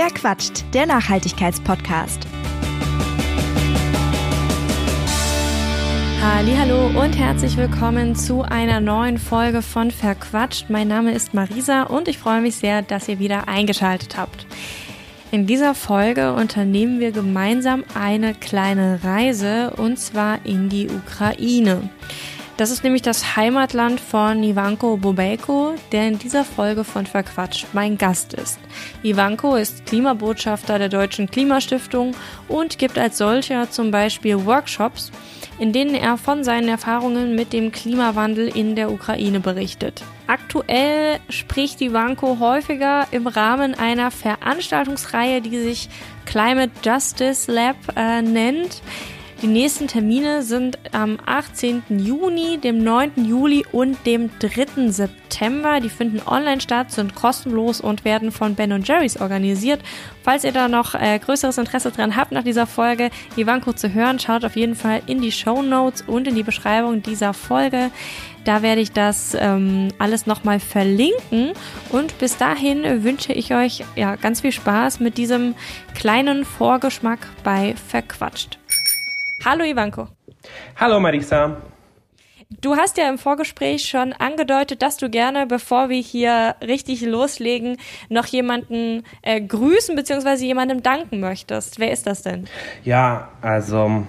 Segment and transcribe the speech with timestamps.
[0.00, 0.64] Wer quatscht?
[0.74, 2.24] Der Nachhaltigkeitspodcast.
[6.22, 10.70] Hallo und herzlich willkommen zu einer neuen Folge von Verquatscht.
[10.70, 14.46] Mein Name ist Marisa und ich freue mich sehr, dass ihr wieder eingeschaltet habt.
[15.32, 21.90] In dieser Folge unternehmen wir gemeinsam eine kleine Reise und zwar in die Ukraine.
[22.58, 27.96] Das ist nämlich das Heimatland von Ivanko Bobejko, der in dieser Folge von Verquatscht mein
[27.96, 28.58] Gast ist.
[29.04, 32.16] Ivanko ist Klimabotschafter der Deutschen Klimastiftung
[32.48, 35.12] und gibt als solcher zum Beispiel Workshops,
[35.60, 40.02] in denen er von seinen Erfahrungen mit dem Klimawandel in der Ukraine berichtet.
[40.26, 45.88] Aktuell spricht Ivanko häufiger im Rahmen einer Veranstaltungsreihe, die sich
[46.26, 48.82] Climate Justice Lab äh, nennt.
[49.40, 51.84] Die nächsten Termine sind am 18.
[51.90, 53.24] Juni, dem 9.
[53.24, 54.90] Juli und dem 3.
[54.90, 55.78] September.
[55.78, 59.80] Die finden online statt, sind kostenlos und werden von Ben Jerry's organisiert.
[60.24, 64.18] Falls ihr da noch äh, größeres Interesse dran habt, nach dieser Folge Ivanko zu hören,
[64.18, 67.92] schaut auf jeden Fall in die Show Notes und in die Beschreibung dieser Folge.
[68.42, 71.52] Da werde ich das ähm, alles nochmal verlinken.
[71.90, 75.54] Und bis dahin wünsche ich euch ja ganz viel Spaß mit diesem
[75.94, 78.58] kleinen Vorgeschmack bei Verquatscht.
[79.44, 80.08] Hallo Ivanko.
[80.76, 81.56] Hallo Marisa.
[82.60, 87.76] Du hast ja im Vorgespräch schon angedeutet, dass du gerne, bevor wir hier richtig loslegen,
[88.08, 90.44] noch jemanden äh, grüßen bzw.
[90.44, 91.78] jemandem danken möchtest.
[91.78, 92.48] Wer ist das denn?
[92.84, 94.04] Ja, also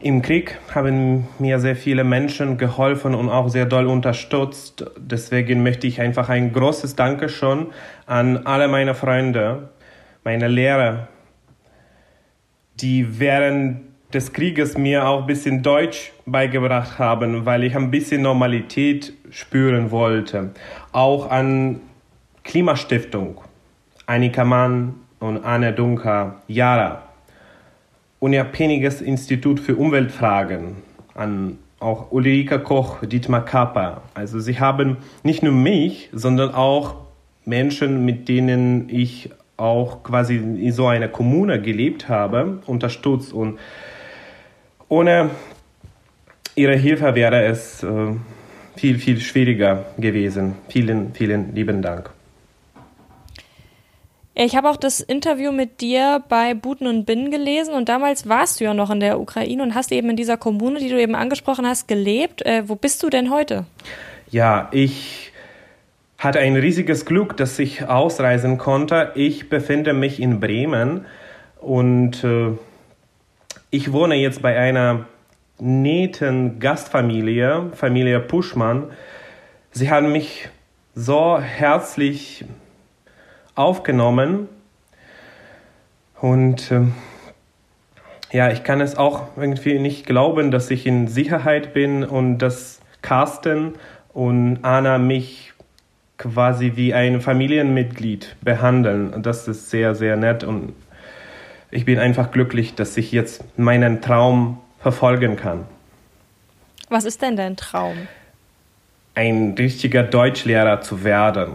[0.00, 4.84] im Krieg haben mir sehr viele Menschen geholfen und auch sehr doll unterstützt.
[4.98, 7.68] Deswegen möchte ich einfach ein großes Dankeschön
[8.06, 9.70] an alle meine Freunde,
[10.22, 11.08] meine Lehrer,
[12.80, 13.80] die während
[14.12, 19.90] des Krieges mir auch ein bisschen Deutsch beigebracht haben, weil ich ein bisschen Normalität spüren
[19.90, 20.50] wollte.
[20.92, 21.80] Auch an
[22.44, 23.40] Klimastiftung,
[24.06, 27.02] Annika Mann und Anne Dunker, Jara,
[28.18, 30.76] Unabhängiges Institut für Umweltfragen,
[31.14, 34.02] an auch Ulrike Koch, Dietmar Kapper.
[34.14, 36.96] Also sie haben nicht nur mich, sondern auch
[37.44, 39.30] Menschen, mit denen ich
[39.62, 43.32] auch quasi in so einer Kommune gelebt habe, unterstützt.
[43.32, 43.58] Und
[44.88, 45.30] ohne
[46.54, 48.14] ihre Hilfe wäre es äh,
[48.76, 50.56] viel, viel schwieriger gewesen.
[50.68, 52.10] Vielen, vielen lieben Dank.
[54.34, 58.60] Ich habe auch das Interview mit dir bei Buten und Binnen gelesen und damals warst
[58.60, 61.14] du ja noch in der Ukraine und hast eben in dieser Kommune, die du eben
[61.14, 62.40] angesprochen hast, gelebt.
[62.46, 63.66] Äh, wo bist du denn heute?
[64.30, 65.31] Ja, ich
[66.22, 69.10] hatte ein riesiges Glück, dass ich ausreisen konnte.
[69.16, 71.04] Ich befinde mich in Bremen
[71.60, 72.52] und äh,
[73.70, 75.06] ich wohne jetzt bei einer
[75.58, 78.92] netten Gastfamilie, Familie Puschmann.
[79.72, 80.48] Sie haben mich
[80.94, 82.44] so herzlich
[83.56, 84.48] aufgenommen
[86.20, 86.82] und äh,
[88.30, 92.80] ja, ich kann es auch irgendwie nicht glauben, dass ich in Sicherheit bin und dass
[93.02, 93.74] Carsten
[94.12, 95.51] und Anna mich
[96.22, 99.12] quasi wie ein Familienmitglied behandeln.
[99.12, 100.72] Und das ist sehr, sehr nett und
[101.70, 105.64] ich bin einfach glücklich, dass ich jetzt meinen Traum verfolgen kann.
[106.88, 107.96] Was ist denn dein Traum?
[109.14, 111.54] Ein richtiger Deutschlehrer zu werden.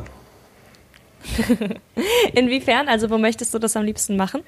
[2.34, 2.88] Inwiefern?
[2.88, 4.42] Also wo möchtest du das am liebsten machen?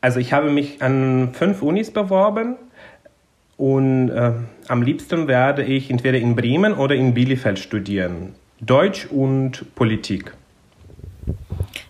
[0.00, 2.56] Also ich habe mich an fünf Unis beworben
[3.56, 4.32] und äh,
[4.68, 8.34] am liebsten werde ich entweder in Bremen oder in Bielefeld studieren.
[8.60, 10.32] Deutsch und Politik.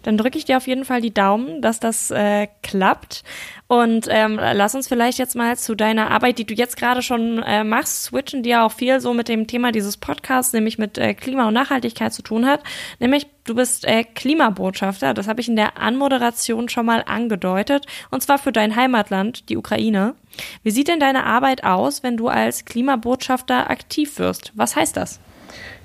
[0.07, 3.25] Dann drücke ich dir auf jeden Fall die Daumen, dass das äh, klappt.
[3.67, 7.43] Und ähm, lass uns vielleicht jetzt mal zu deiner Arbeit, die du jetzt gerade schon
[7.43, 10.97] äh, machst, switchen, die ja auch viel so mit dem Thema dieses Podcasts, nämlich mit
[10.97, 12.63] äh, Klima und Nachhaltigkeit zu tun hat.
[13.01, 15.13] Nämlich, du bist äh, Klimabotschafter.
[15.13, 17.85] Das habe ich in der Anmoderation schon mal angedeutet.
[18.13, 20.15] Und zwar für dein Heimatland, die Ukraine.
[20.63, 24.53] Wie sieht denn deine Arbeit aus, wenn du als Klimabotschafter aktiv wirst?
[24.55, 25.19] Was heißt das?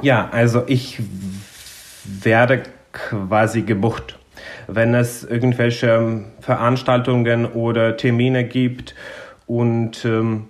[0.03, 0.99] Ja, also ich
[2.03, 2.61] werde
[2.91, 4.17] quasi gebucht.
[4.67, 8.95] Wenn es irgendwelche ähm, Veranstaltungen oder Termine gibt
[9.47, 10.49] und ähm,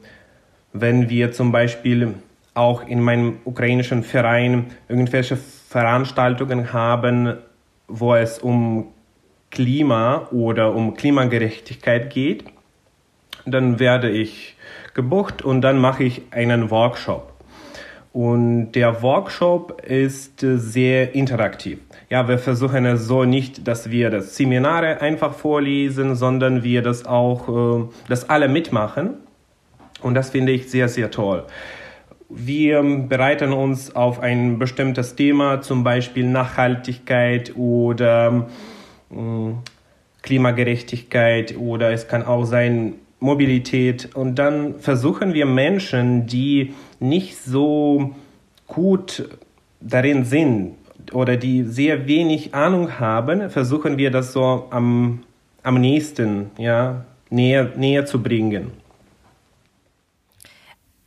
[0.73, 2.13] wenn wir zum Beispiel
[2.53, 7.37] auch in meinem ukrainischen Verein irgendwelche Veranstaltungen haben,
[7.87, 8.87] wo es um
[9.49, 12.45] Klima oder um Klimagerechtigkeit geht,
[13.45, 14.55] dann werde ich
[14.93, 17.30] gebucht und dann mache ich einen Workshop.
[18.13, 21.79] Und der Workshop ist sehr interaktiv.
[22.09, 27.05] Ja, wir versuchen es so nicht, dass wir das Seminare einfach vorlesen, sondern wir das
[27.05, 29.13] auch, äh, dass alle mitmachen.
[30.01, 31.45] Und das finde ich sehr, sehr toll.
[32.33, 38.47] wir bereiten uns auf ein bestimmtes Thema, zum Beispiel Nachhaltigkeit oder
[39.11, 39.15] äh,
[40.21, 44.15] Klimagerechtigkeit oder es kann auch sein Mobilität.
[44.15, 48.15] Und dann versuchen wir Menschen, die nicht so
[48.67, 49.27] gut
[49.81, 50.75] darin sind
[51.11, 55.23] oder die sehr wenig Ahnung haben, versuchen wir das so am,
[55.63, 58.71] am nächsten, ja, näher, näher zu bringen.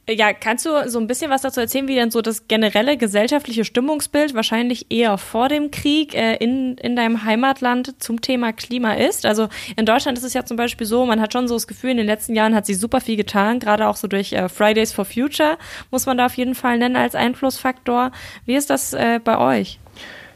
[0.06, 3.64] Ja, kannst du so ein bisschen was dazu erzählen, wie denn so das generelle gesellschaftliche
[3.64, 9.24] Stimmungsbild wahrscheinlich eher vor dem Krieg äh, in, in deinem Heimatland zum Thema Klima ist?
[9.24, 11.92] Also in Deutschland ist es ja zum Beispiel so, man hat schon so das Gefühl,
[11.92, 14.92] in den letzten Jahren hat sich super viel getan, gerade auch so durch äh, Fridays
[14.92, 15.56] for Future,
[15.90, 18.12] muss man da auf jeden Fall nennen als Einflussfaktor.
[18.44, 19.78] Wie ist das äh, bei euch?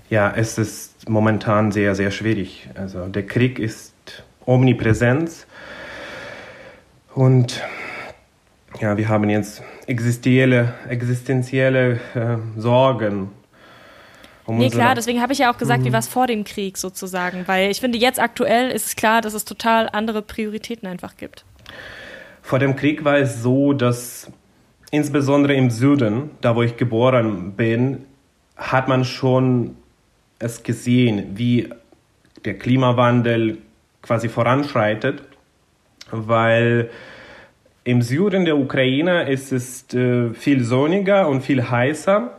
[0.08, 2.70] Ja, es ist momentan sehr, sehr schwierig.
[2.74, 3.92] Also der Krieg ist
[4.46, 5.46] omnipräsent
[7.14, 7.62] und
[8.80, 13.30] ja, wir haben jetzt existenzielle, existenzielle äh, Sorgen.
[14.44, 15.86] Um nee, klar, deswegen habe ich ja auch gesagt, mhm.
[15.86, 19.20] wie war es vor dem Krieg sozusagen, weil ich finde, jetzt aktuell ist es klar,
[19.20, 21.44] dass es total andere Prioritäten einfach gibt.
[22.40, 24.30] Vor dem Krieg war es so, dass
[24.90, 28.06] insbesondere im Süden, da wo ich geboren bin,
[28.56, 29.76] hat man schon
[30.38, 31.68] es gesehen, wie
[32.44, 33.58] der Klimawandel
[34.00, 35.22] quasi voranschreitet,
[36.10, 36.88] weil
[37.88, 42.36] im Süden der Ukraine ist es äh, viel sonniger und viel heißer.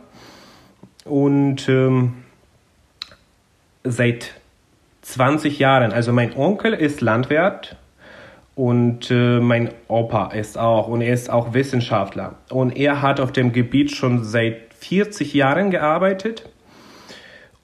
[1.04, 2.22] Und ähm,
[3.82, 4.34] seit
[5.02, 7.76] 20 Jahren, also mein Onkel ist Landwirt
[8.54, 12.36] und äh, mein Opa ist auch und er ist auch Wissenschaftler.
[12.50, 16.48] Und er hat auf dem Gebiet schon seit 40 Jahren gearbeitet.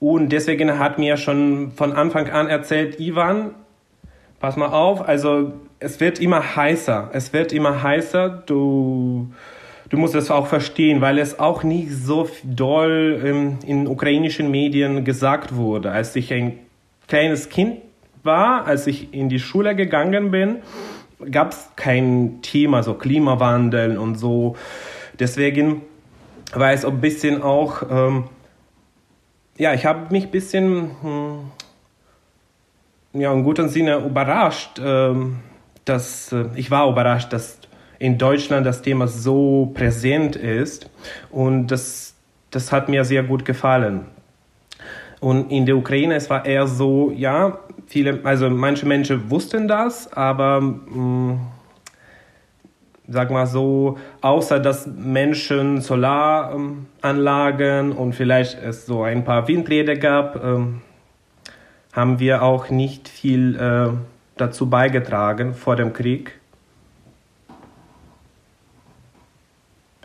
[0.01, 3.51] Und deswegen hat mir schon von Anfang an erzählt, Ivan,
[4.41, 7.09] pass mal auf, also es wird immer heißer.
[7.13, 8.29] Es wird immer heißer.
[8.45, 9.31] Du,
[9.89, 15.03] du musst es auch verstehen, weil es auch nicht so doll ähm, in ukrainischen Medien
[15.05, 15.91] gesagt wurde.
[15.91, 16.59] Als ich ein
[17.07, 17.79] kleines Kind
[18.23, 20.57] war, als ich in die Schule gegangen bin,
[21.31, 24.55] gab es kein Thema, so Klimawandel und so.
[25.19, 25.81] Deswegen
[26.53, 28.25] war es ein bisschen auch, ähm,
[29.57, 31.51] ja, ich habe mich ein bisschen, hm,
[33.13, 35.37] ja, im guten Sinne überrascht, ähm,
[35.87, 37.59] dass äh, ich war überrascht, dass
[37.99, 40.89] in Deutschland das Thema so präsent ist
[41.31, 42.15] und das,
[42.51, 44.05] das hat mir sehr gut gefallen.
[45.19, 50.11] Und in der Ukraine, es war eher so, ja, viele, also manche Menschen wussten das,
[50.13, 51.39] aber mh, mm,
[53.07, 60.35] sag mal so, außer dass Menschen Solaranlagen und vielleicht es so ein paar Windräder gab,
[60.35, 60.59] äh,
[61.93, 63.89] haben wir auch nicht viel äh,
[64.37, 66.39] dazu beigetragen vor dem Krieg.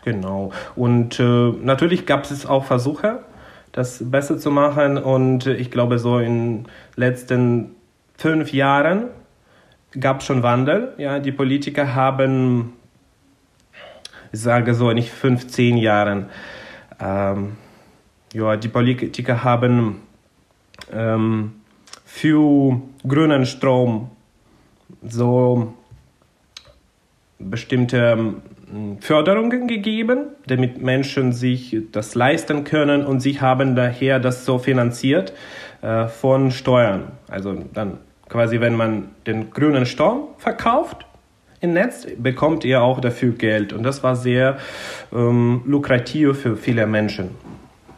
[0.03, 0.51] Genau.
[0.75, 3.19] Und äh, natürlich gab es auch Versuche,
[3.71, 4.97] das besser zu machen.
[4.97, 7.75] Und ich glaube, so in den letzten
[8.17, 9.05] fünf Jahren
[9.99, 10.93] gab es schon Wandel.
[10.97, 12.73] Ja, die Politiker haben,
[14.31, 16.27] ich sage so, nicht 15 Jahren,
[16.99, 17.53] ähm,
[18.33, 20.01] ja, die Politiker haben
[20.91, 21.53] ähm,
[22.05, 24.09] für grünen Strom
[25.07, 25.73] so
[27.39, 28.17] bestimmte
[28.73, 34.57] ähm, Förderungen gegeben, damit Menschen sich das leisten können und sie haben daher das so
[34.57, 35.33] finanziert
[35.81, 37.11] äh, von Steuern.
[37.27, 37.97] Also dann
[38.29, 41.05] quasi, wenn man den grünen Strom verkauft
[41.59, 43.73] im Netz, bekommt ihr auch dafür Geld.
[43.73, 44.57] Und das war sehr
[45.13, 47.29] ähm, lukrativ für viele Menschen,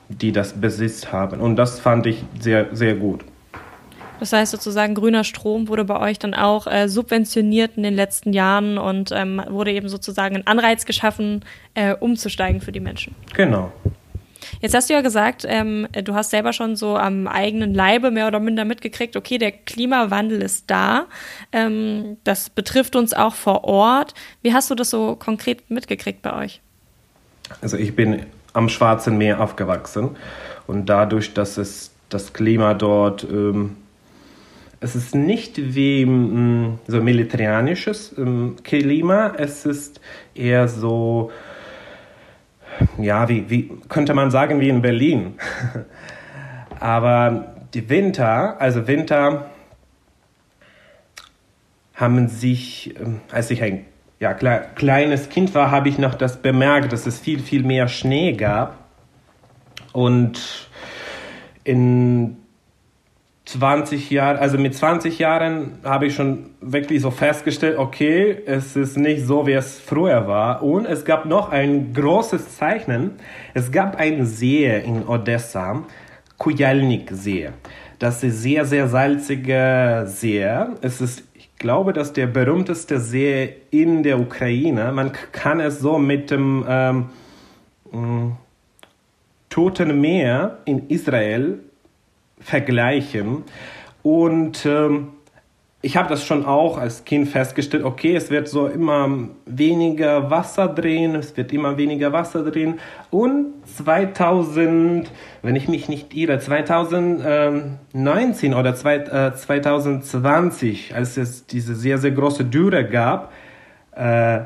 [0.10, 1.39] die das besitzt haben.
[1.39, 3.24] Und das fand ich sehr, sehr gut.
[4.19, 8.34] Das heißt sozusagen, grüner Strom wurde bei euch dann auch äh, subventioniert in den letzten
[8.34, 11.43] Jahren und ähm, wurde eben sozusagen ein Anreiz geschaffen,
[11.74, 13.15] äh, umzusteigen für die Menschen.
[13.36, 13.72] Genau.
[14.62, 18.27] Jetzt hast du ja gesagt, ähm, du hast selber schon so am eigenen Leibe mehr
[18.27, 21.05] oder minder mitgekriegt, okay, der Klimawandel ist da.
[21.51, 24.13] Ähm, das betrifft uns auch vor Ort.
[24.41, 26.62] Wie hast du das so konkret mitgekriegt bei euch?
[27.62, 30.15] Also ich bin am Schwarzen Meer aufgewachsen
[30.67, 33.77] und dadurch, dass es das Klima dort ähm,
[34.79, 40.01] es ist nicht wie mh, mm, so militärisches ähm, Klima, es ist
[40.34, 41.32] eher so,
[42.98, 45.36] ja, wie, wie könnte man sagen, wie in Berlin.
[46.79, 49.50] Aber die Winter, also Winter
[51.96, 53.86] haben sich, ähm, als ich ein
[54.20, 58.34] ja, kleines Kind war, habe ich noch das bemerkt, dass es viel, viel mehr Schnee
[58.34, 58.77] gab.
[59.91, 60.70] Und
[61.63, 62.38] in
[63.46, 68.98] 20 Jahre, also mit 20 Jahren habe ich schon wirklich so festgestellt, okay, es ist
[68.98, 70.64] nicht so, wie es früher war.
[70.64, 73.12] Und es gab noch ein großes Zeichnen.
[73.54, 75.84] Es gab einen See in Odessa,
[76.40, 77.50] Kujalnik-See.
[78.00, 80.44] Das ist sehr, sehr salzige See.
[80.82, 84.92] Es ist, ich glaube, das ist der berühmteste See in der Ukraine.
[84.92, 87.06] Man kann es so mit dem ähm,
[87.92, 88.32] mm,
[89.50, 91.60] Toten Meer in Israel
[92.39, 93.44] vergleichen.
[94.04, 95.15] Und ähm,
[95.86, 100.68] ich habe das schon auch als Kind festgestellt, okay, es wird so immer weniger Wasser
[100.68, 102.80] drehen, es wird immer weniger Wasser drehen.
[103.12, 105.12] Und 2000,
[105.44, 112.89] wenn ich mich nicht irre, 2019 oder 2020, als es diese sehr, sehr große Dürre
[112.89, 113.32] gab,
[113.92, 114.39] äh,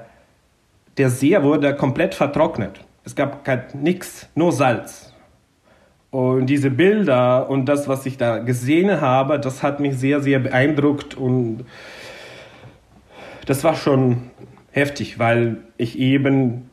[0.97, 2.81] der See wurde komplett vertrocknet.
[3.05, 5.13] Es gab nichts, nur Salz.
[6.11, 10.39] Und diese Bilder und das, was ich da gesehen habe, das hat mich sehr, sehr
[10.39, 11.65] beeindruckt und
[13.45, 14.31] das war schon
[14.71, 16.69] heftig, weil ich eben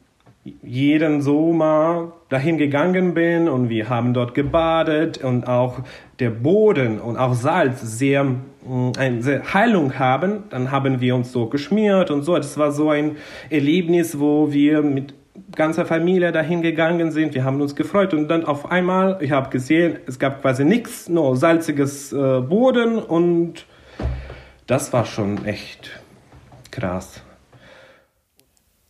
[0.62, 5.81] jeden Sommer dahin gegangen bin und wir haben dort gebadet und auch
[6.19, 11.47] der Boden und auch Salz sehr mm, eine Heilung haben, dann haben wir uns so
[11.47, 12.37] geschmiert und so.
[12.37, 13.16] Das war so ein
[13.50, 15.14] Erlebnis, wo wir mit
[15.55, 17.35] ganzer Familie dahin gegangen sind.
[17.35, 21.09] Wir haben uns gefreut und dann auf einmal, ich habe gesehen, es gab quasi nichts,
[21.09, 23.66] nur salziges äh, Boden und
[24.66, 25.90] das war schon echt
[26.71, 27.23] krass.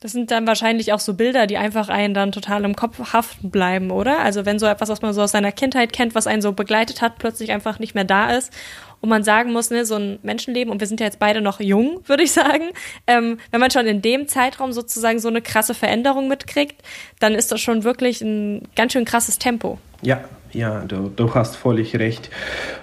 [0.01, 3.51] Das sind dann wahrscheinlich auch so Bilder, die einfach einen dann total im Kopf haften
[3.51, 4.21] bleiben, oder?
[4.21, 7.01] Also wenn so etwas, was man so aus seiner Kindheit kennt, was einen so begleitet
[7.01, 8.53] hat, plötzlich einfach nicht mehr da ist
[9.01, 11.61] und man sagen muss, ne, so ein Menschenleben, und wir sind ja jetzt beide noch
[11.61, 12.71] jung, würde ich sagen,
[13.07, 16.83] ähm, wenn man schon in dem Zeitraum sozusagen so eine krasse Veränderung mitkriegt,
[17.21, 19.79] dann ist das schon wirklich ein ganz schön krasses Tempo.
[20.03, 22.31] Ja, ja, du, du hast völlig recht.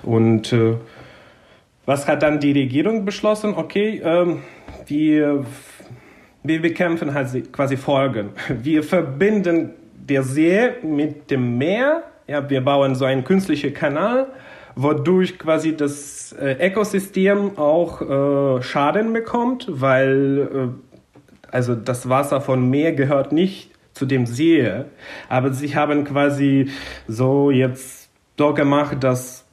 [0.03, 0.75] Und äh,
[1.85, 3.55] was hat dann die Regierung beschlossen?
[3.55, 4.43] Okay, ähm,
[4.87, 5.45] wir,
[6.43, 8.29] wir bekämpfen halt quasi Folgen.
[8.47, 12.03] Wir verbinden der See mit dem Meer.
[12.27, 14.27] Ja, wir bauen so einen künstlichen Kanal
[14.75, 22.69] wodurch quasi das äh, Ökosystem auch äh, Schaden bekommt, weil äh, also das Wasser von
[22.69, 24.67] Meer gehört nicht zu dem See,
[25.29, 26.71] aber sie haben quasi
[27.07, 29.45] so jetzt so gemacht, dass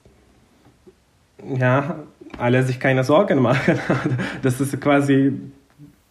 [1.58, 1.96] ja
[2.38, 3.78] alle sich keine Sorgen machen,
[4.42, 5.32] dass es quasi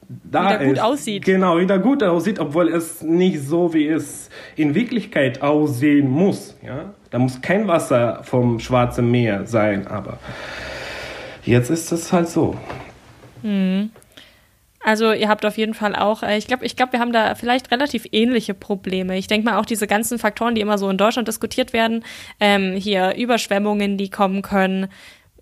[0.07, 0.81] da wieder gut ist.
[0.81, 1.25] aussieht.
[1.25, 6.57] Genau, wieder gut aussieht, obwohl es nicht so wie es in Wirklichkeit aussehen muss.
[6.63, 6.93] Ja?
[7.11, 10.19] Da muss kein Wasser vom Schwarzen Meer sein, aber
[11.43, 12.55] jetzt ist es halt so.
[13.41, 13.91] Mhm.
[14.81, 17.35] Also ihr habt auf jeden Fall auch, äh, ich glaube, ich glaube, wir haben da
[17.35, 19.17] vielleicht relativ ähnliche Probleme.
[19.17, 22.05] Ich denke mal auch diese ganzen Faktoren, die immer so in Deutschland diskutiert werden,
[22.39, 24.87] ähm, hier Überschwemmungen, die kommen können,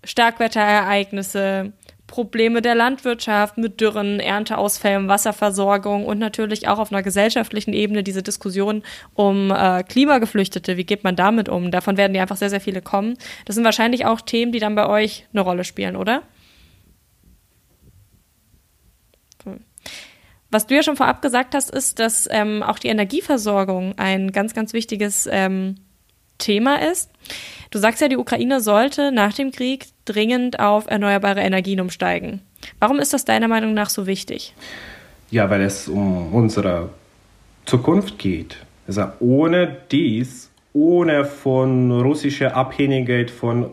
[0.02, 1.72] Starkwetterereignisse,
[2.08, 8.24] Probleme der Landwirtschaft mit Dürren, Ernteausfällen, Wasserversorgung und natürlich auch auf einer gesellschaftlichen Ebene diese
[8.24, 8.82] Diskussion
[9.14, 10.76] um äh, Klimageflüchtete.
[10.76, 11.70] Wie geht man damit um?
[11.70, 13.16] Davon werden ja einfach sehr, sehr viele kommen.
[13.44, 16.22] Das sind wahrscheinlich auch Themen, die dann bei euch eine Rolle spielen, oder?
[20.50, 24.54] Was du ja schon vorab gesagt hast, ist, dass ähm, auch die Energieversorgung ein ganz,
[24.54, 25.74] ganz wichtiges ähm,
[26.38, 27.10] Thema ist.
[27.70, 32.40] Du sagst ja, die Ukraine sollte nach dem Krieg dringend auf erneuerbare Energien umsteigen.
[32.80, 34.54] Warum ist das deiner Meinung nach so wichtig?
[35.30, 36.90] Ja, weil es um unsere
[37.64, 38.56] Zukunft geht.
[38.86, 43.70] Also ohne dies, ohne von russischer Abhängigkeit von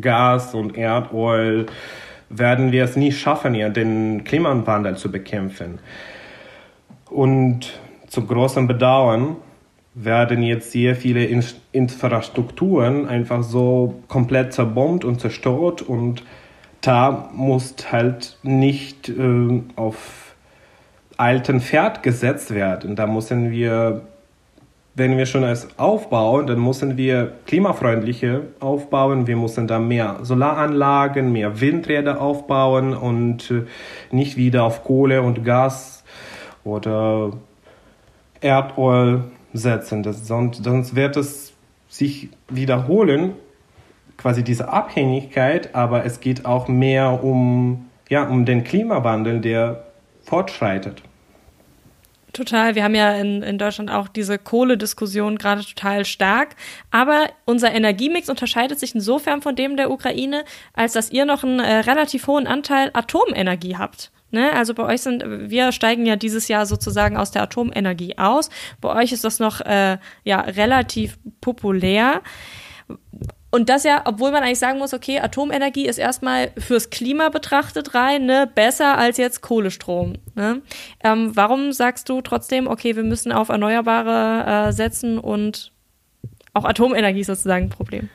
[0.00, 1.66] Gas und Erdöl,
[2.28, 5.78] werden wir es nie schaffen, ja, den Klimawandel zu bekämpfen.
[7.08, 7.72] Und
[8.08, 9.36] zum großen Bedauern
[10.00, 16.22] werden jetzt sehr viele In Infrastrukturen einfach so komplett zerbombt und zerstört und
[16.80, 20.34] da muss halt nicht äh, auf
[21.16, 22.94] alten Pferd gesetzt werden.
[22.94, 24.02] Da müssen wir,
[24.94, 29.26] wenn wir schon es aufbauen, dann müssen wir klimafreundliche aufbauen.
[29.26, 33.64] Wir müssen da mehr Solaranlagen, mehr Windräder aufbauen und äh,
[34.12, 36.04] nicht wieder auf Kohle und Gas
[36.62, 37.32] oder
[38.40, 39.24] Erdöl
[39.58, 40.02] setzen.
[40.02, 41.52] Das, sonst, sonst wird es
[41.88, 43.34] sich wiederholen,
[44.16, 49.84] quasi diese Abhängigkeit, aber es geht auch mehr um, ja, um den Klimawandel, der
[50.22, 51.02] fortschreitet.
[52.32, 52.74] Total.
[52.74, 56.56] Wir haben ja in, in Deutschland auch diese Kohlediskussion gerade total stark.
[56.90, 61.58] Aber unser Energiemix unterscheidet sich insofern von dem der Ukraine, als dass ihr noch einen
[61.58, 64.12] äh, relativ hohen Anteil Atomenergie habt.
[64.30, 64.52] Ne?
[64.52, 68.50] Also bei euch sind, wir steigen ja dieses Jahr sozusagen aus der Atomenergie aus.
[68.80, 72.22] Bei euch ist das noch äh, ja relativ populär.
[73.50, 77.94] und das ja, obwohl man eigentlich sagen muss, okay, Atomenergie ist erstmal fürs Klima betrachtet
[77.94, 80.14] rein, ne, besser als jetzt Kohlestrom.
[80.34, 80.60] Ne?
[81.02, 85.72] Ähm, warum sagst du trotzdem, okay, wir müssen auf Erneuerbare äh, setzen und
[86.52, 88.10] auch Atomenergie ist sozusagen ein Problem?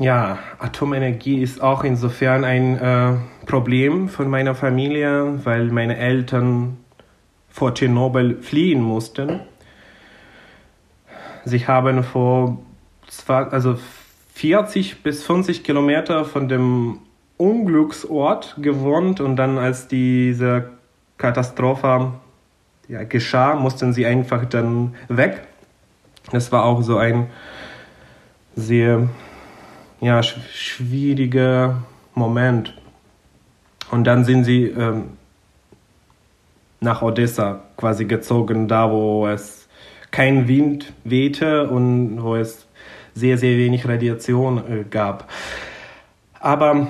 [0.00, 3.14] Ja, Atomenergie ist auch insofern ein äh,
[3.46, 6.76] Problem von meiner Familie, weil meine Eltern
[7.48, 9.40] vor Tschernobyl fliehen mussten.
[11.44, 12.58] Sie haben vor
[13.08, 13.76] zwei, also
[14.34, 17.00] 40 bis 50 Kilometer von dem
[17.36, 20.70] Unglücksort gewohnt und dann als diese
[21.16, 22.12] Katastrophe
[22.86, 25.42] ja, geschah, mussten sie einfach dann weg.
[26.30, 27.30] Das war auch so ein
[28.54, 29.08] sehr
[30.00, 31.82] ja, schwieriger
[32.14, 32.74] Moment.
[33.90, 35.10] Und dann sind sie ähm,
[36.80, 39.68] nach Odessa quasi gezogen, da wo es
[40.10, 42.66] kein Wind wehte und wo es
[43.14, 45.30] sehr, sehr wenig Radiation äh, gab.
[46.40, 46.88] Aber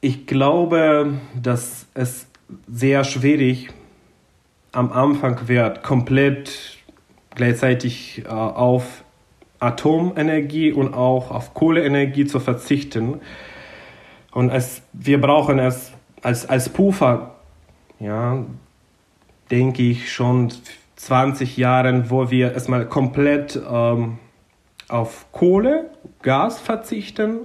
[0.00, 2.26] ich glaube, dass es
[2.68, 3.70] sehr schwierig
[4.72, 6.78] am Anfang wird, komplett
[7.34, 9.03] gleichzeitig äh, auf
[9.60, 13.20] Atomenergie und auch auf Kohleenergie zu verzichten.
[14.32, 15.92] Und es, wir brauchen es
[16.22, 17.36] als, als Puffer,
[18.00, 18.44] ja,
[19.50, 20.52] denke ich, schon
[20.96, 24.18] 20 Jahren, wo wir erstmal komplett ähm,
[24.88, 25.90] auf Kohle,
[26.22, 27.40] Gas verzichten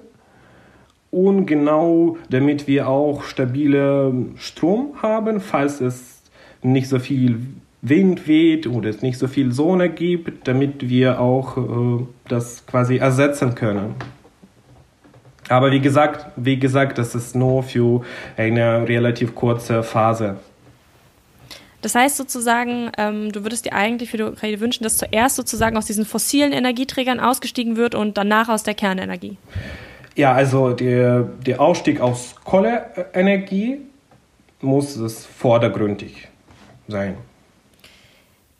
[1.11, 6.23] und genau damit wir auch stabile Strom haben, falls es
[6.61, 7.39] nicht so viel
[7.81, 12.97] Wind weht oder es nicht so viel Sonne gibt, damit wir auch äh, das quasi
[12.97, 13.95] ersetzen können.
[15.47, 18.03] Aber wie gesagt, wie gesagt, das ist nur für
[18.37, 20.37] eine relativ kurze Phase.
[21.81, 25.77] Das heißt sozusagen, ähm, du würdest dir eigentlich für die Ukraine wünschen, dass zuerst sozusagen
[25.77, 29.37] aus diesen fossilen Energieträgern ausgestiegen wird und danach aus der Kernenergie.
[30.15, 33.77] Ja, also der, der Ausstieg aus Kohleenergie
[34.59, 36.27] muss es vordergründig
[36.89, 37.15] sein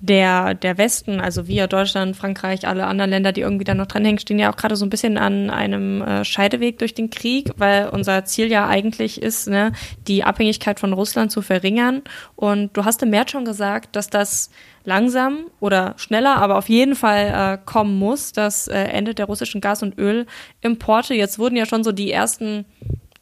[0.02, 4.20] der, der Westen, also wir, Deutschland, Frankreich, alle anderen Länder, die irgendwie da noch dranhängen,
[4.20, 7.90] stehen ja auch gerade so ein bisschen an einem äh, Scheideweg durch den Krieg, weil
[7.90, 9.74] unser Ziel ja eigentlich ist, ne,
[10.08, 12.02] die Abhängigkeit von Russland zu verringern.
[12.38, 14.52] Und du hast im März schon gesagt, dass das
[14.86, 19.60] langsam oder schneller, aber auf jeden Fall äh, kommen muss, das äh, Ende der russischen
[19.60, 21.14] Gas- und Ölimporte.
[21.14, 22.64] Jetzt wurden ja schon so die ersten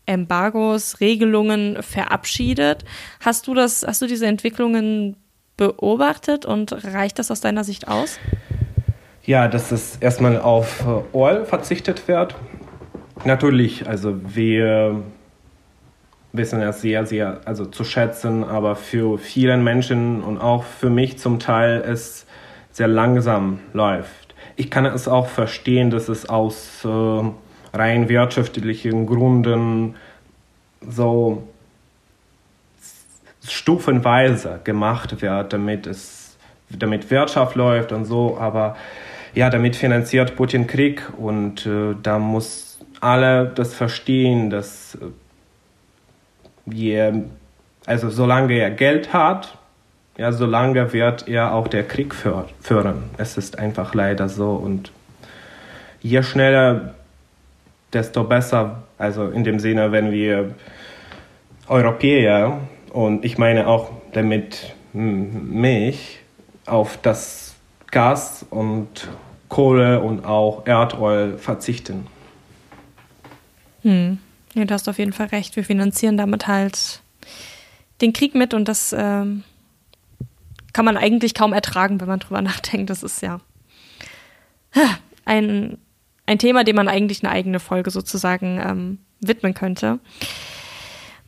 [0.05, 2.85] Embargos, Regelungen verabschiedet.
[3.19, 5.17] Hast du das, hast du diese Entwicklungen
[5.57, 8.19] beobachtet und reicht das aus deiner Sicht aus?
[9.23, 12.35] Ja, dass es erstmal auf äh, Oil verzichtet wird.
[13.25, 15.03] Natürlich, also wir
[16.31, 21.17] wissen es sehr, sehr also zu schätzen, aber für viele Menschen und auch für mich
[21.17, 22.25] zum Teil es
[22.71, 24.35] sehr langsam läuft.
[24.55, 29.95] Ich kann es auch verstehen, dass es aus äh, rein wirtschaftlichen Gründen
[30.87, 31.43] so
[33.51, 36.37] stufenweise gemacht wird, damit es,
[36.69, 38.75] damit Wirtschaft läuft und so, aber
[39.33, 47.23] ja, damit finanziert Putin Krieg und äh, da muss alle das verstehen, dass äh, je,
[47.85, 49.57] also solange er Geld hat,
[50.17, 53.03] ja, solange wird er auch der Krieg führen.
[53.17, 54.91] Es ist einfach leider so und
[56.01, 56.95] je schneller,
[57.93, 58.83] desto besser.
[58.97, 60.55] Also in dem Sinne, wenn wir
[61.67, 62.59] Europäer
[62.91, 66.19] und ich meine auch damit mich
[66.65, 67.55] auf das
[67.91, 69.07] Gas und
[69.49, 72.07] Kohle und auch Erdöl verzichten.
[73.83, 74.19] Hm.
[74.53, 75.55] Ja, du hast auf jeden Fall recht.
[75.55, 77.01] Wir finanzieren damit halt
[78.01, 79.43] den Krieg mit und das ähm,
[80.73, 82.89] kann man eigentlich kaum ertragen, wenn man drüber nachdenkt.
[82.89, 83.39] Das ist ja
[85.25, 85.77] ein,
[86.25, 89.99] ein Thema, dem man eigentlich eine eigene Folge sozusagen ähm, widmen könnte.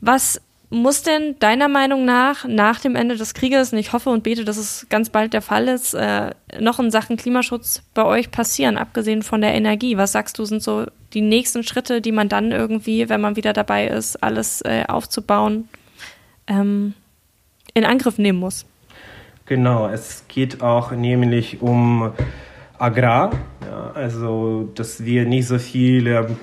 [0.02, 4.24] Was muss denn deiner Meinung nach nach dem Ende des Krieges, und ich hoffe und
[4.24, 8.30] bete, dass es ganz bald der Fall ist, äh, noch in Sachen Klimaschutz bei euch
[8.30, 9.98] passieren, abgesehen von der Energie?
[9.98, 13.54] Was sagst du, sind so die nächsten Schritte, die man dann irgendwie, wenn man wieder
[13.54, 15.68] dabei ist, alles äh, aufzubauen,
[16.46, 16.94] ähm,
[17.74, 18.66] in Angriff nehmen muss?
[19.48, 22.12] Genau, es geht auch nämlich um
[22.78, 23.32] Agrar,
[23.66, 26.38] ja, also dass wir nicht so viele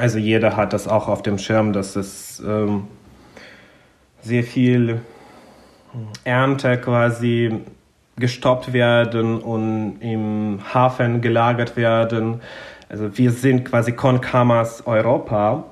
[0.00, 2.88] also jeder hat das auch auf dem Schirm, dass es ähm,
[4.22, 5.00] sehr viel
[6.24, 7.60] Ernte quasi
[8.16, 12.40] gestoppt werden und im Hafen gelagert werden.
[12.88, 15.64] Also wir sind quasi Konkamas Europa.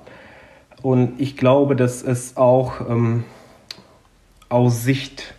[0.83, 3.25] Und ich glaube, dass es auch ähm,
[4.49, 5.35] aus Sicht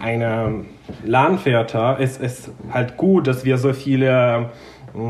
[0.00, 0.64] eine
[1.02, 4.50] Landwirte ist es halt gut, dass wir so viele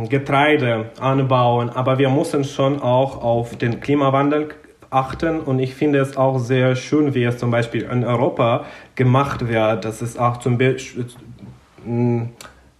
[0.08, 4.48] Getreide anbauen, aber wir müssen schon auch auf den Klimawandel
[4.88, 5.40] achten.
[5.40, 9.84] Und ich finde es auch sehr schön, wie es zum Beispiel in Europa gemacht wird,
[9.84, 11.06] dass es auch zum Beispiel,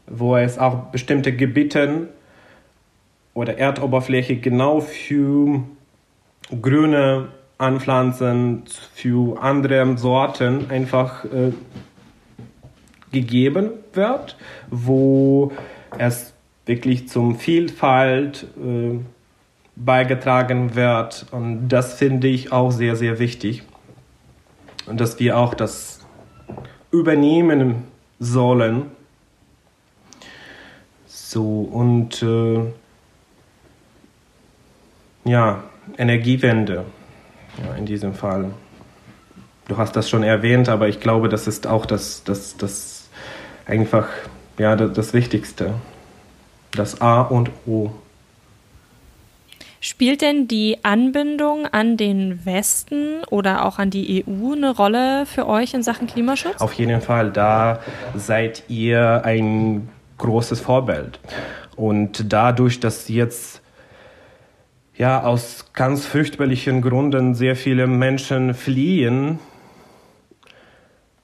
[0.07, 2.09] wo es auch bestimmte Gebiete
[3.35, 5.63] oder Erdoberfläche genau für
[6.63, 8.65] grüne Anpflanzen,
[8.95, 11.53] für andere Sorten einfach äh,
[13.13, 14.37] gegeben wird,
[14.71, 15.53] wo
[15.99, 16.34] es
[16.67, 18.99] wirklich zum Vielfalt äh,
[19.77, 21.27] beigetragen wird.
[21.31, 23.63] Und das finde ich auch sehr, sehr wichtig.
[24.87, 26.01] Und dass wir auch das
[26.91, 27.85] übernehmen
[28.19, 28.91] sollen.
[31.07, 32.61] So, und äh,
[35.25, 35.65] ja,
[35.99, 36.85] Energiewende
[37.63, 38.51] ja, in diesem Fall.
[39.67, 43.09] Du hast das schon erwähnt, aber ich glaube, das ist auch das, das, das
[43.67, 44.09] einfach
[44.59, 45.75] ja, das, das Wichtigste.
[46.75, 47.91] Das A und O.
[49.81, 55.47] Spielt denn die Anbindung an den Westen oder auch an die EU eine Rolle für
[55.47, 56.61] euch in Sachen Klimaschutz?
[56.61, 57.31] Auf jeden Fall.
[57.31, 57.81] Da
[58.17, 61.21] seid ihr ein großes Vorbild.
[61.77, 63.61] Und dadurch, dass jetzt
[64.97, 69.39] ja aus ganz fürchterlichen Gründen sehr viele Menschen fliehen,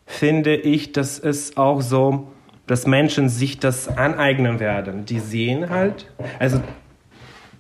[0.05, 2.29] finde ich, dass es auch so,
[2.71, 5.05] dass Menschen sich das aneignen werden.
[5.05, 6.07] Die sehen halt,
[6.39, 6.61] also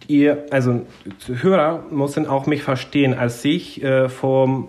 [0.07, 0.83] ihr, also
[1.27, 4.69] Hörer müssen auch mich verstehen, als ich äh, vor,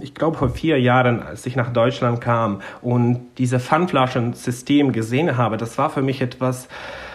[0.00, 5.56] ich glaube vor vier Jahren, als ich nach Deutschland kam und diese Pfandflaschensystem gesehen habe,
[5.56, 6.68] das war für mich etwas,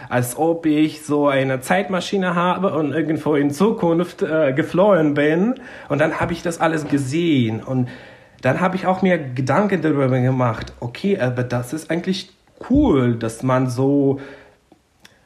[0.09, 5.55] als ob ich so eine Zeitmaschine habe und irgendwo in Zukunft äh, geflohen bin.
[5.87, 7.87] Und dann habe ich das alles gesehen und
[8.43, 12.29] dann habe ich auch mir Gedanken darüber gemacht, okay, aber das ist eigentlich
[12.69, 14.19] cool, dass man so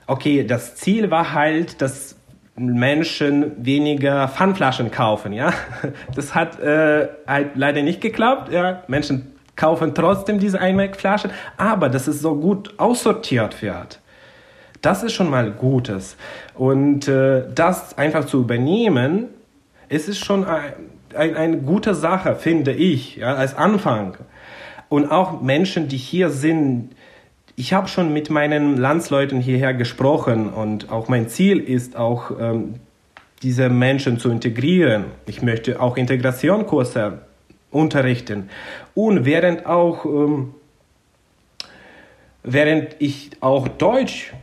[0.08, 2.16] okay, das Ziel war halt, dass
[2.56, 5.54] Menschen weniger Pfandflaschen kaufen, ja.
[6.16, 8.82] Das hat äh, halt leider nicht geklappt, ja.
[8.88, 14.00] Menschen kaufen trotzdem diese Einwegflaschen, aber dass es so gut aussortiert wird.
[14.82, 16.16] Das ist schon mal Gutes.
[16.54, 19.26] Und äh, das einfach zu übernehmen,
[19.90, 20.74] ist es schon ein,
[21.16, 24.18] ein, eine gute Sache, finde ich, ja, als Anfang.
[24.90, 26.92] Und auch Menschen, die hier sind,
[27.56, 32.76] ich habe schon mit meinen Landsleuten hierher gesprochen und auch mein Ziel ist auch, ähm,
[33.44, 35.06] diese Menschen zu integrieren.
[35.26, 37.20] Ich möchte auch Integrationkurse
[37.72, 38.50] unterrichten.
[38.96, 40.54] Und während auch, ähm,
[42.44, 44.34] während ich auch Deutsch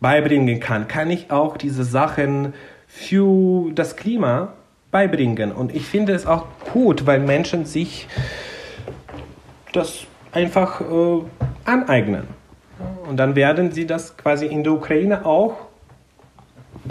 [0.00, 2.54] beibringen kann, kann ich auch diese Sachen
[2.86, 4.52] für das Klima
[4.94, 5.50] beibringen.
[5.50, 8.06] Und ich finde es auch gut, weil Menschen sich
[9.72, 11.20] das einfach äh,
[11.64, 12.28] aneignen.
[13.08, 15.56] Und dann werden sie das quasi in der Ukraine auch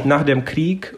[0.03, 0.97] nach dem Krieg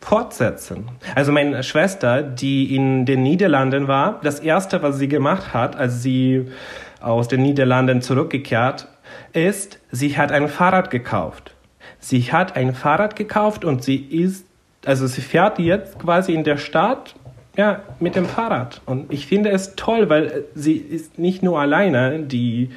[0.00, 0.88] fortsetzen.
[1.14, 6.02] Also meine Schwester, die in den Niederlanden war, das erste, was sie gemacht hat, als
[6.02, 6.50] sie
[7.00, 8.88] aus den Niederlanden zurückgekehrt
[9.32, 11.54] ist, sie hat ein Fahrrad gekauft.
[12.00, 14.46] Sie hat ein Fahrrad gekauft und sie ist,
[14.86, 17.14] also sie fährt jetzt quasi in der Stadt
[17.56, 18.80] ja, mit dem Fahrrad.
[18.86, 22.70] Und ich finde es toll, weil sie ist nicht nur alleine, die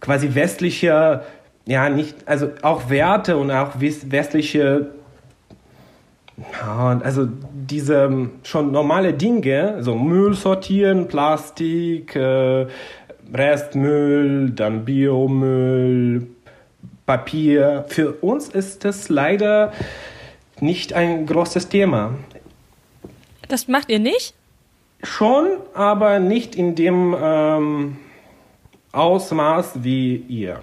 [0.00, 1.22] quasi westliche,
[1.66, 4.88] ja, nicht, also auch Werte und auch westliche,
[7.02, 12.66] also diese schon normale Dinge, so Müll sortieren, Plastik, äh,
[13.32, 16.26] Restmüll, dann Biomüll,
[17.06, 17.84] Papier.
[17.88, 19.72] Für uns ist das leider
[20.60, 22.14] nicht ein großes Thema.
[23.48, 24.34] Das macht ihr nicht?
[25.02, 27.96] Schon, aber nicht in dem ähm,
[28.92, 30.62] Ausmaß wie ihr.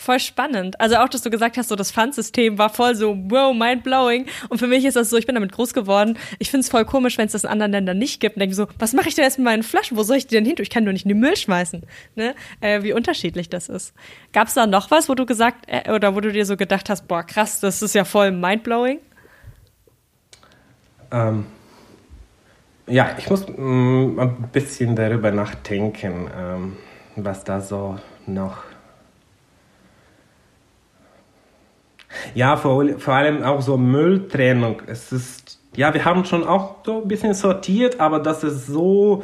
[0.00, 0.80] Voll spannend.
[0.80, 4.24] Also auch, dass du gesagt hast, so das Pfandsystem war voll so, wow, mind-blowing.
[4.48, 6.16] Und für mich ist das so, ich bin damit groß geworden.
[6.38, 8.36] Ich finde es voll komisch, wenn es das in anderen Ländern nicht gibt.
[8.36, 9.98] Und denke so, was mache ich denn jetzt mit meinen Flaschen?
[9.98, 10.54] Wo soll ich die denn hin?
[10.58, 11.82] Ich kann nur nicht in den Müll schmeißen.
[12.14, 12.34] Ne?
[12.62, 13.92] Äh, wie unterschiedlich das ist.
[14.32, 16.88] Gab es da noch was, wo du gesagt, äh, oder wo du dir so gedacht
[16.88, 19.00] hast, boah, krass, das ist ja voll mind-blowing?
[21.10, 21.44] Ähm,
[22.86, 26.76] ja, ich muss mm, ein bisschen darüber nachdenken, ähm,
[27.16, 28.69] was da so noch.
[32.34, 34.82] Ja, vor, vor allem auch so Mülltrennung.
[34.86, 39.22] Es ist, ja, wir haben schon auch so ein bisschen sortiert, aber das ist so,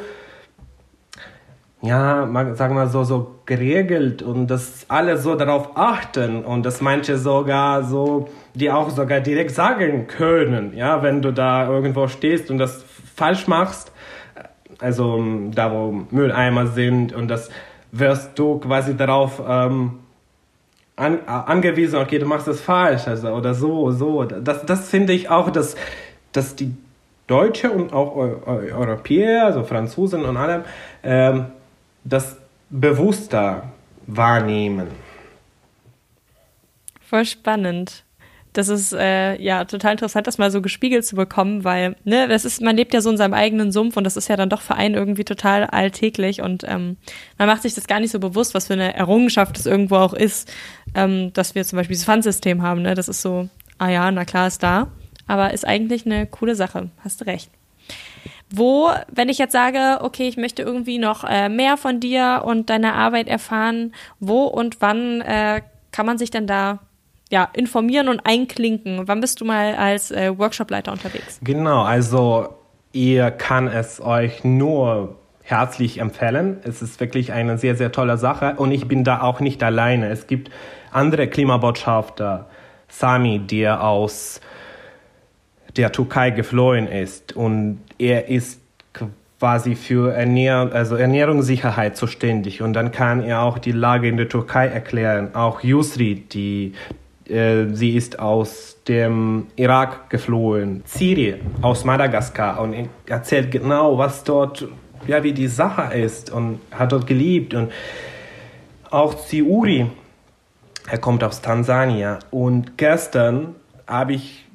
[1.81, 7.17] ja, sagen wir so, so geregelt und dass alle so darauf achten und dass manche
[7.17, 12.57] sogar so, die auch sogar direkt sagen können, ja, wenn du da irgendwo stehst und
[12.57, 12.83] das
[13.15, 13.91] falsch machst,
[14.79, 15.23] also
[15.53, 17.49] da wo Mülleimer sind und das
[17.91, 19.99] wirst du quasi darauf ähm,
[20.97, 24.25] an, angewiesen, okay, du machst das falsch also, oder so, so.
[24.25, 25.75] Das, das finde ich auch, dass,
[26.33, 26.75] dass die
[27.27, 30.63] Deutsche und auch Europäer, also Franzosen und allem,
[31.03, 31.45] ähm,
[32.03, 32.37] das
[32.69, 33.63] bewusster
[34.07, 34.87] wahrnehmen.
[37.01, 38.03] Voll spannend
[38.57, 42.43] das ist äh, ja total interessant, das mal so gespiegelt zu bekommen, weil ne, das
[42.43, 44.61] ist, man lebt ja so in seinem eigenen Sumpf und das ist ja dann doch
[44.61, 46.97] für einen irgendwie total alltäglich und ähm,
[47.37, 50.13] man macht sich das gar nicht so bewusst, was für eine Errungenschaft es irgendwo auch
[50.13, 50.51] ist,
[50.95, 52.81] ähm, dass wir zum Beispiel dieses Pfandsystem haben.
[52.81, 52.95] Ne?
[52.95, 54.87] Das ist so, ah ja, na klar ist da,
[55.27, 56.89] aber ist eigentlich eine coole Sache.
[57.03, 57.51] Hast du recht.
[58.49, 62.71] Wo, wenn ich jetzt sage, okay, ich möchte irgendwie noch äh, mehr von dir und
[62.71, 66.79] deiner Arbeit erfahren, wo und wann äh, kann man sich denn da
[67.31, 69.07] ja, informieren und einklinken?
[69.07, 71.39] Wann bist du mal als äh, Workshopleiter unterwegs?
[71.43, 72.49] Genau, also
[72.93, 76.57] ihr kann es euch nur herzlich empfehlen.
[76.63, 80.09] Es ist wirklich eine sehr, sehr tolle Sache und ich bin da auch nicht alleine.
[80.09, 80.51] Es gibt
[80.91, 82.47] andere Klimabotschafter,
[82.89, 84.41] Sami, der aus
[85.75, 88.61] der Türkei geflohen ist und er ist
[89.39, 94.29] quasi für Ernähr also Ernährungssicherheit zuständig und dann kann er auch die Lage in der
[94.29, 95.35] Türkei erklären.
[95.35, 96.73] Auch Yusri, die
[97.27, 104.67] sie ist aus dem Irak geflohen, Siri aus Madagaskar und erzählt genau, was dort,
[105.07, 107.71] ja, wie die Sache ist und hat dort geliebt und
[108.89, 109.87] auch Ziuri,
[110.89, 112.19] er kommt aus Tansania.
[112.31, 114.45] Und gestern habe ich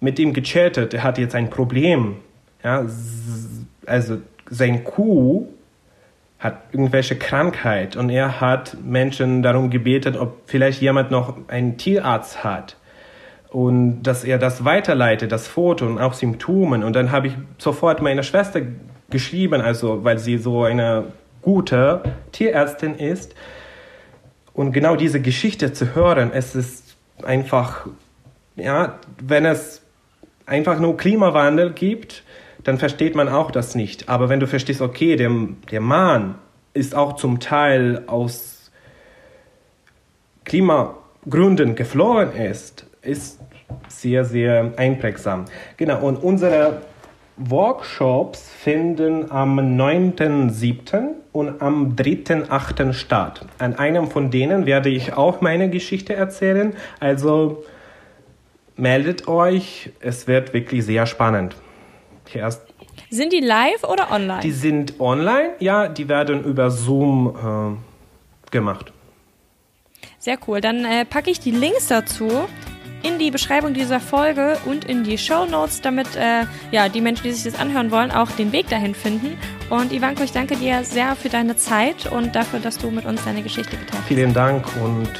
[0.00, 2.16] mit ihm gechattet, er hat jetzt ein Problem,
[2.62, 2.84] ja,
[3.86, 4.18] also
[4.50, 5.48] sein Kuh
[6.44, 12.44] hat irgendwelche Krankheit und er hat Menschen darum gebetet, ob vielleicht jemand noch einen Tierarzt
[12.44, 12.76] hat
[13.48, 16.84] und dass er das weiterleitet, das Foto und auch Symptomen.
[16.84, 18.60] Und dann habe ich sofort meiner Schwester
[19.08, 21.04] geschrieben, also weil sie so eine
[21.40, 22.02] gute
[22.32, 23.34] Tierärztin ist.
[24.52, 27.86] Und genau diese Geschichte zu hören, es ist einfach,
[28.56, 29.80] ja, wenn es
[30.44, 32.22] einfach nur Klimawandel gibt,
[32.64, 34.08] dann versteht man auch das nicht.
[34.08, 35.30] Aber wenn du verstehst, okay, der,
[35.70, 36.36] der Mann
[36.72, 38.70] ist auch zum Teil aus
[40.44, 43.40] Klimagründen geflohen ist, ist
[43.88, 45.44] sehr, sehr einprägsam.
[45.76, 46.82] Genau, und unsere
[47.36, 51.14] Workshops finden am 9.7.
[51.32, 52.92] und am 3.8.
[52.92, 53.44] statt.
[53.58, 56.74] An einem von denen werde ich auch meine Geschichte erzählen.
[57.00, 57.64] Also
[58.76, 61.56] meldet euch, es wird wirklich sehr spannend.
[62.32, 62.62] Erst
[63.10, 64.40] sind die live oder online?
[64.40, 67.78] Die sind online, ja, die werden über Zoom
[68.48, 68.92] äh, gemacht.
[70.18, 70.60] Sehr cool.
[70.60, 72.28] Dann äh, packe ich die Links dazu
[73.02, 77.24] in die Beschreibung dieser Folge und in die Show Notes, damit äh, ja, die Menschen,
[77.24, 79.36] die sich das anhören wollen, auch den Weg dahin finden.
[79.68, 83.22] Und Ivanko, ich danke dir sehr für deine Zeit und dafür, dass du mit uns
[83.24, 84.08] deine Geschichte geteilt hast.
[84.08, 85.10] Vielen Dank und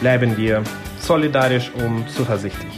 [0.00, 0.62] bleiben wir
[1.00, 2.77] solidarisch und zuversichtlich.